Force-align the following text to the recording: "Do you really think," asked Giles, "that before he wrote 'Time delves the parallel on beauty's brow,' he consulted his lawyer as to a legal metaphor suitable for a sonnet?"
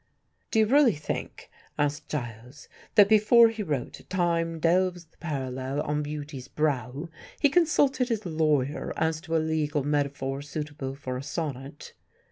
"Do 0.49 0.57
you 0.57 0.65
really 0.65 0.95
think," 0.95 1.51
asked 1.77 2.09
Giles, 2.09 2.67
"that 2.95 3.07
before 3.07 3.49
he 3.49 3.61
wrote 3.61 4.01
'Time 4.09 4.59
delves 4.59 5.05
the 5.05 5.17
parallel 5.17 5.79
on 5.81 6.01
beauty's 6.01 6.47
brow,' 6.47 7.09
he 7.39 7.49
consulted 7.49 8.09
his 8.09 8.25
lawyer 8.25 8.93
as 8.97 9.21
to 9.21 9.37
a 9.37 9.37
legal 9.37 9.83
metaphor 9.83 10.41
suitable 10.41 10.95
for 10.95 11.17
a 11.17 11.21
sonnet?" 11.23 11.93